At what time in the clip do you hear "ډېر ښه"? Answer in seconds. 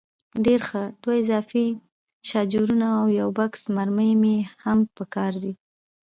0.45-0.83